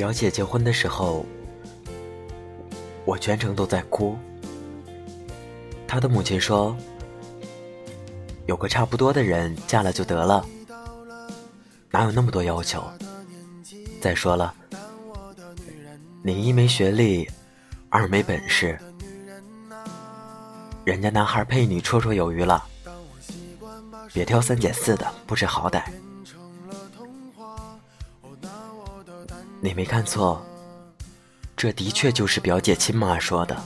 [0.00, 1.26] 表姐结婚的时候，
[3.04, 4.16] 我全程都在哭。
[5.86, 6.74] 她的母亲说
[8.48, 10.42] ：“有个差不多的人嫁了就得了，
[11.90, 12.82] 哪有那么多要求？
[14.00, 14.54] 再说了，
[16.22, 17.28] 你一没学历，
[17.90, 18.80] 二没本事，
[20.82, 22.64] 人家男孩配你绰绰有余了，
[24.14, 25.82] 别挑三拣四的，不知好歹。”
[29.62, 30.42] 你没看错，
[31.54, 33.62] 这的确就是表姐亲妈说的。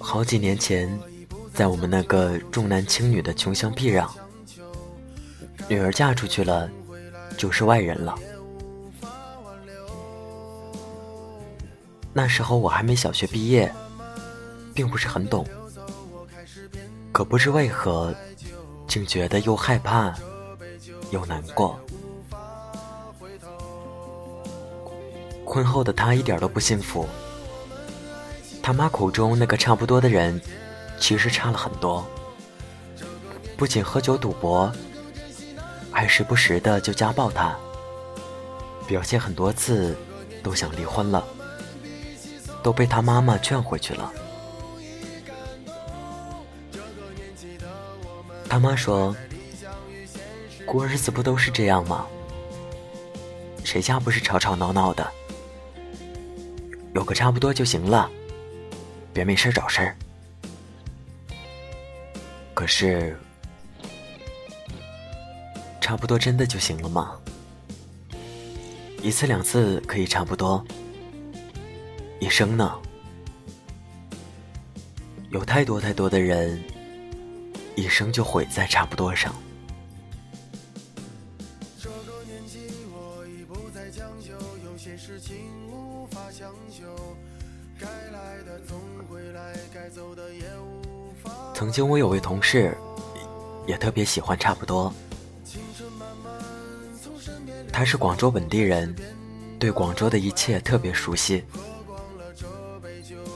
[0.00, 0.98] 好几年前，
[1.54, 4.08] 在我们那个重男轻女的穷乡僻壤，
[5.68, 6.68] 女儿嫁出去了，
[7.36, 8.14] 就是外人了。
[12.12, 13.72] 那时候我还没小学毕业，
[14.74, 15.46] 并不是很懂，
[17.12, 18.12] 可不知为何，
[18.88, 20.12] 竟觉得又害怕，
[21.10, 21.78] 又难过。
[25.56, 27.08] 婚后的他一点都不幸福。
[28.62, 30.38] 他妈口中那个差不多的人，
[31.00, 32.06] 其实差了很多。
[33.56, 34.70] 不仅喝酒赌博，
[35.90, 37.56] 还时不时的就家暴他。
[38.86, 39.96] 表现很多次
[40.42, 41.24] 都想离婚了，
[42.62, 44.12] 都被他妈妈劝回去了。
[48.46, 49.16] 他妈说
[50.68, 52.04] ：“过日子不都是这样吗？
[53.64, 55.10] 谁家不是吵吵闹闹的？”
[56.96, 58.10] 有个差不多就行了，
[59.12, 59.94] 别没事找事儿。
[62.54, 63.14] 可是，
[65.78, 67.14] 差不多真的就行了吗？
[69.02, 70.64] 一次两次可以差不多，
[72.18, 72.74] 一生呢？
[75.28, 76.58] 有太多太多的人，
[77.74, 79.34] 一生就毁在差不多上。
[91.76, 92.74] 曾经我有位同事，
[93.66, 94.90] 也特别喜欢差不多。
[97.70, 98.96] 他是广州本地人，
[99.58, 101.44] 对广州的一切特别熟悉，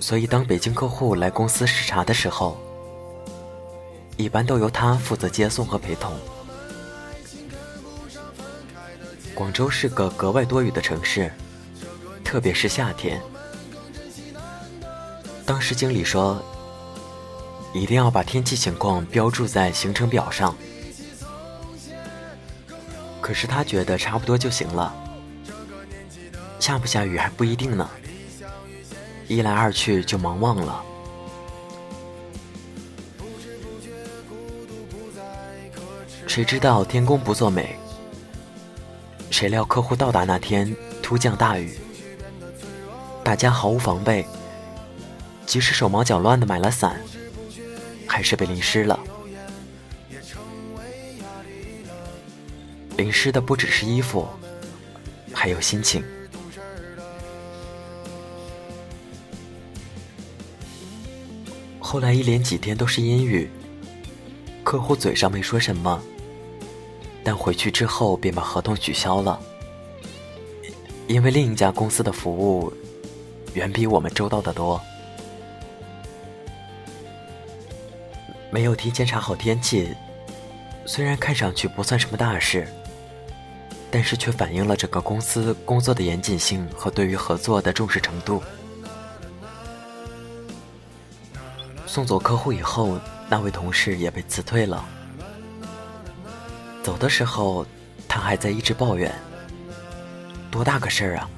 [0.00, 2.58] 所以当北京客户来公司视察的时候，
[4.16, 6.12] 一般都由他负责接送和陪同。
[9.32, 11.32] 广州是个格外多雨的城市，
[12.24, 13.22] 特别是夏天。
[15.46, 16.44] 当时经理说，
[17.74, 20.56] 一定要把天气情况标注在行程表上。
[23.20, 24.94] 可是他觉得差不多就行了，
[26.60, 27.90] 下不下雨还不一定呢。
[29.26, 30.82] 一来二去就忙忘了。
[36.26, 37.76] 谁知道天公不作美？
[39.30, 41.78] 谁料客户到达那天突降大雨，
[43.24, 44.24] 大家毫无防备。
[45.46, 47.00] 即使手忙脚乱的买了伞，
[48.14, 48.96] 还是被淋湿了。
[52.96, 54.28] 淋湿的不只是衣服，
[55.32, 56.00] 还有心情。
[61.80, 63.50] 后来一连几天都是阴雨，
[64.62, 66.00] 客户嘴上没说什么，
[67.24, 69.40] 但回去之后便把合同取消了，
[71.08, 72.72] 因为另一家公司的服务
[73.54, 74.80] 远比我们周到的多。
[78.54, 79.92] 没有提前查好天气，
[80.86, 82.68] 虽然看上去不算什么大事，
[83.90, 88.40] 但是却反映了整个公司工作的严谨性和对于合作的重视程度。
[91.84, 92.96] 送走客户以后，
[93.28, 94.84] 那位同事也被辞退了。
[96.80, 97.66] 走的时候，
[98.06, 99.12] 他还在一直抱怨
[100.48, 101.28] ：“多大个事儿啊，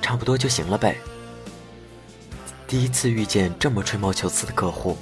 [0.00, 0.96] 差不多就行了呗。”
[2.66, 4.96] 第一次遇见这么吹毛求疵的客户。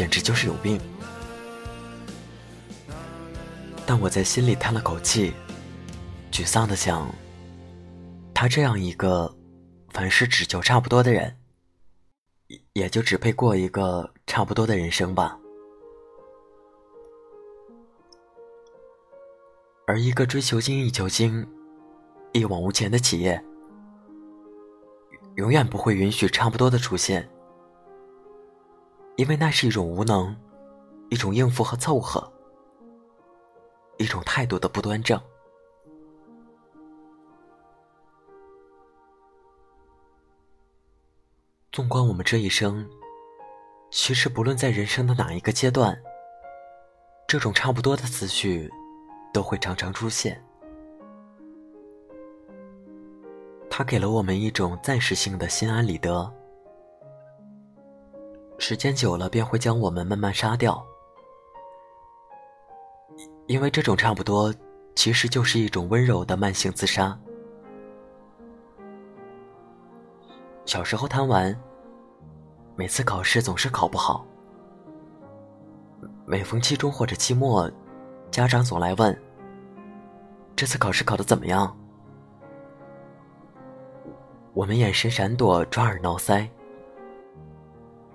[0.00, 0.80] 简直就是有病！
[3.84, 5.34] 但我在心里叹了口气，
[6.32, 7.06] 沮丧的想：
[8.32, 9.30] 他这样一个
[9.90, 11.36] 凡事只求差不多的人，
[12.72, 15.38] 也就只配过一个差不多的人生吧。
[19.86, 21.46] 而一个追求精益求精、
[22.32, 23.38] 一往无前的企业，
[25.34, 27.28] 永远不会允许差不多的出现。
[29.16, 30.34] 因为那是一种无能，
[31.10, 32.32] 一种应付和凑合，
[33.98, 35.20] 一种态度的不端正。
[41.70, 42.88] 纵观我们这一生，
[43.90, 45.96] 其实不论在人生的哪一个阶段，
[47.28, 48.70] 这种差不多的思绪
[49.32, 50.42] 都会常常出现。
[53.70, 56.39] 它给了我们一种暂时性的心安理得。
[58.70, 60.80] 时间久了，便会将我们慢慢杀掉。
[63.48, 64.54] 因为这种差不多，
[64.94, 67.18] 其实就是一种温柔的慢性自杀。
[70.66, 71.52] 小时候贪玩，
[72.76, 74.24] 每次考试总是考不好。
[76.24, 77.68] 每逢期中或者期末，
[78.30, 79.20] 家长总来问
[80.54, 81.76] ：“这次考试考得怎么样？”
[84.54, 86.48] 我们眼神闪躲，抓耳挠腮，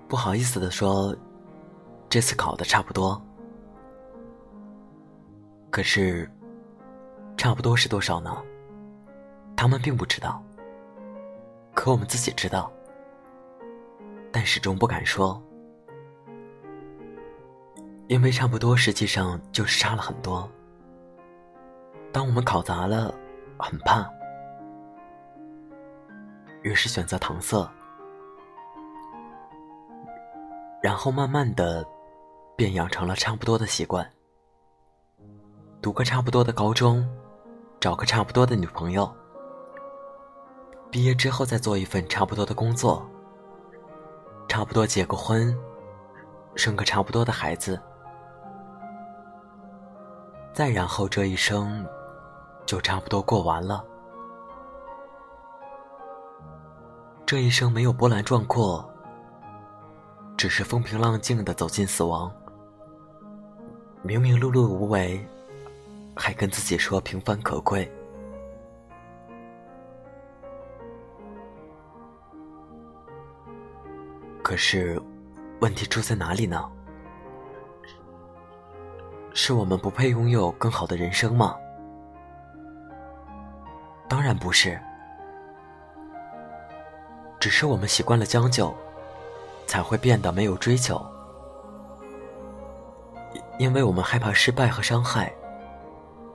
[0.08, 1.14] 不好意思的说
[2.08, 3.20] ：“这次考的差不多。”
[5.70, 6.30] 可是，
[7.36, 8.36] 差不多是多少呢？
[9.56, 10.42] 他们并不知道，
[11.74, 12.70] 可我们自己知道，
[14.30, 15.42] 但始终不敢说。
[18.06, 20.48] 因为差不多，实际上就是差了很多。
[22.12, 23.12] 当我们考砸了，
[23.58, 24.08] 很怕，
[26.62, 27.68] 于是选择搪塞，
[30.86, 31.84] 然后慢慢的，
[32.54, 34.08] 便养成了差不多的习惯。
[35.82, 37.04] 读个差不多的高中，
[37.80, 39.12] 找个差不多的女朋友，
[40.88, 43.04] 毕业之后再做一份差不多的工作，
[44.46, 45.52] 差不多结个婚，
[46.54, 47.82] 生个差不多的孩子。
[50.52, 51.84] 再然后，这一生
[52.64, 53.84] 就差不多过完了。
[57.26, 58.88] 这一生没有波澜壮阔，
[60.36, 62.30] 只是风平浪静的走进死亡。
[64.02, 65.24] 明明碌碌无为，
[66.14, 67.90] 还跟自己说平凡可贵。
[74.42, 75.00] 可是，
[75.60, 76.70] 问题出在哪里呢？
[79.32, 81.56] 是我们不配拥有更好的人生吗？
[84.08, 84.80] 当然不是，
[87.40, 88.72] 只是我们习惯了将就，
[89.66, 91.04] 才会变得没有追求。
[93.58, 95.34] 因为我们害怕失败和伤害，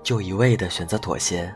[0.04, 1.54] 就一味的选择妥协。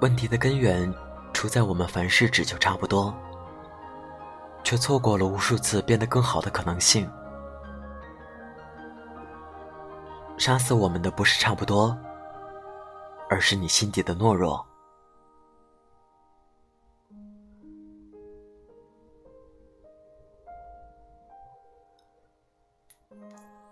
[0.00, 0.92] 问题的根源
[1.32, 3.14] 出在我们凡事只求差不多，
[4.62, 7.10] 却错过了无数次变得更好的可能性。
[10.36, 11.96] 杀死我们的不是差不多，
[13.30, 14.66] 而是你心底的懦弱。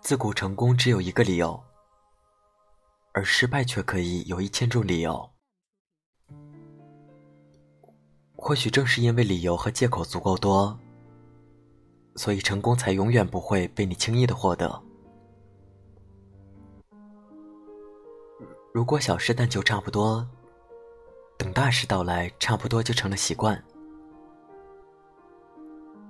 [0.03, 1.57] 自古成功只有一个理由，
[3.13, 5.29] 而失败却可以有一千种理由。
[8.35, 10.77] 或许正是因为理由和借口足够多，
[12.17, 14.83] 所以成功才永远不会被你轻易的获得。
[18.73, 20.27] 如果小事但求差不多，
[21.37, 23.63] 等大事到来，差不多就成了习惯。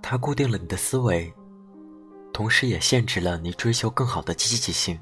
[0.02, 1.32] 它固定了你的思维，
[2.34, 5.00] 同时也限制了你追求更好的积极性。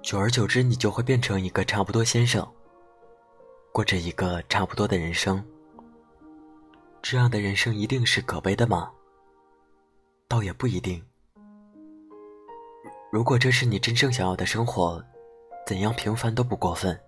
[0.00, 2.46] 久而久之，你就会变成一个差不多先生，
[3.72, 5.44] 过着一个差不多的人生。
[7.02, 8.90] 这样的人生一定是可悲的吗？
[10.28, 11.04] 倒也不一定。
[13.12, 15.02] 如果这是你真正想要的生活，
[15.66, 16.98] 怎样平凡都不过分，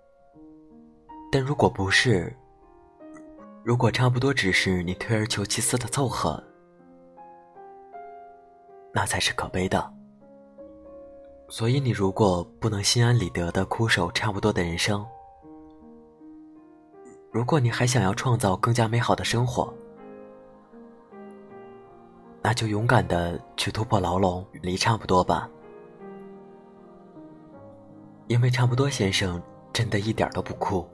[1.31, 2.35] 但如果不是，
[3.63, 6.43] 如果差不多只是你退而求其次的凑合，
[8.99, 9.95] 那才是可悲的。
[11.49, 15.07] 所以，你如果不能心安理得的枯守差不多的人生，
[17.31, 19.73] 如果你还想要创造更加美好的生活，
[22.43, 25.49] 那就勇敢的去突破牢笼，离差不多吧。
[28.27, 29.41] 因为差不多先生
[29.73, 30.85] 真的一点都不酷。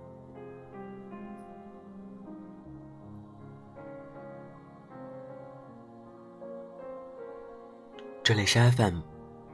[8.24, 9.00] 这里是 FM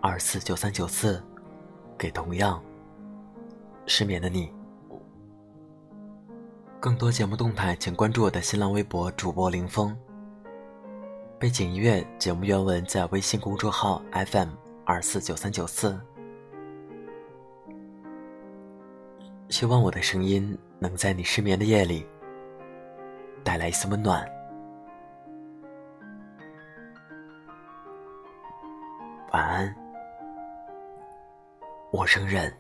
[0.00, 1.20] 二四九三九四，
[1.98, 2.62] 给同样
[3.84, 4.48] 失眠的你。
[6.78, 9.98] 更多节目动态，请关注我的新浪微博主播林峰。
[11.36, 14.50] 背景音乐、节目原文在微信公众号 FM
[14.84, 15.98] 二四九三九四。
[19.48, 22.06] 希望我的声音能在你失眠的夜里
[23.42, 24.24] 带来一丝温暖。
[29.32, 29.72] 晚安，
[31.92, 32.59] 我生人。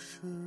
[0.00, 0.39] 是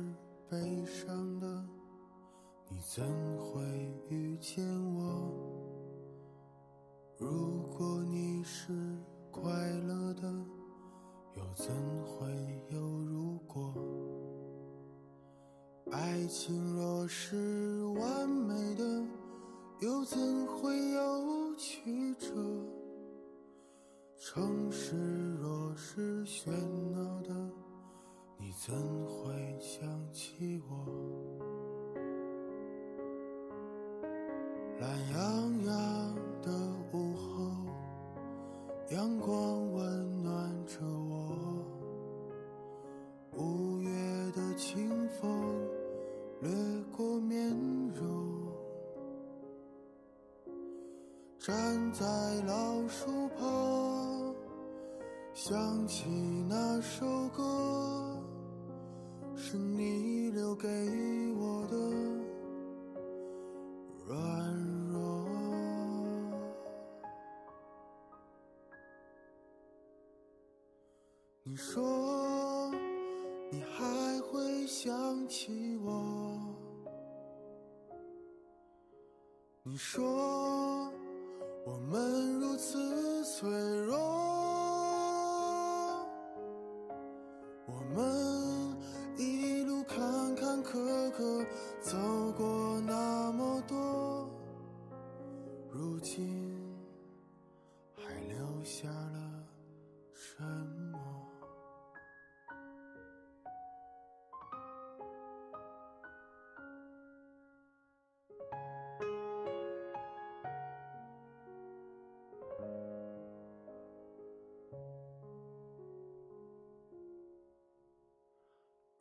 [51.94, 52.04] 在
[52.44, 54.34] 老树旁，
[55.32, 56.08] 想起
[56.48, 58.20] 那首歌，
[59.36, 60.66] 是你留给
[61.38, 61.76] 我的
[64.08, 64.18] 软
[64.90, 65.24] 弱。
[71.44, 72.72] 你说
[73.52, 76.40] 你还会想起我？
[79.62, 80.04] 你说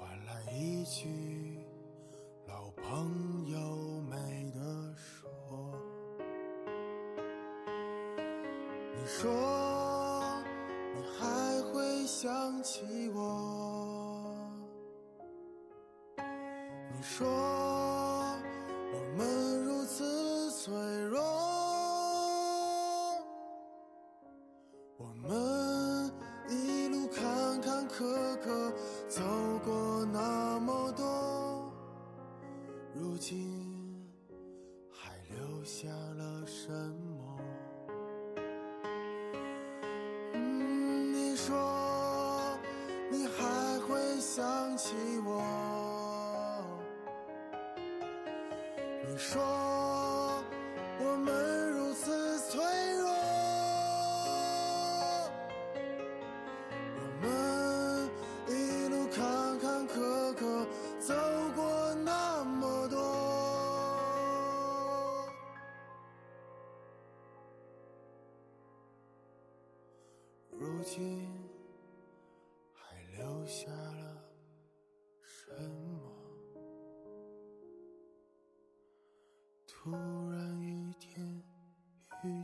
[0.00, 1.58] 换来一句
[2.48, 5.78] 老朋友没得说。
[8.96, 10.42] 你说
[10.94, 14.50] 你还会想起我？
[16.16, 17.28] 你说
[30.62, 31.72] 那么多，
[32.94, 33.98] 如今
[34.92, 37.40] 还留下了什么？
[40.34, 42.58] 你说
[43.10, 45.42] 你还会想起我？
[49.08, 49.42] 你说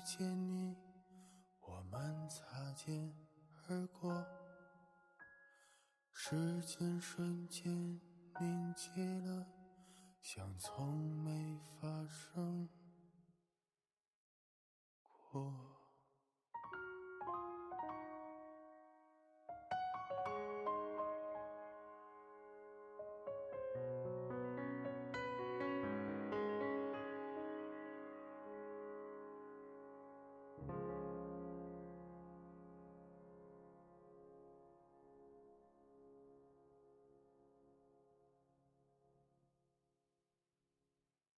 [0.06, 0.76] 见你，
[1.58, 3.12] 我们擦肩
[3.66, 4.24] 而过，
[6.12, 8.00] 时间瞬间
[8.40, 9.44] 凝结了，
[10.22, 12.68] 像从没发生
[15.32, 15.75] 过。